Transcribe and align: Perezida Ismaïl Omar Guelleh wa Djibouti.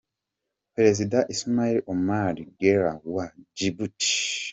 Perezida 0.75 1.17
Ismaïl 1.33 1.77
Omar 1.91 2.35
Guelleh 2.59 2.99
wa 3.13 3.25
Djibouti. 3.55 4.15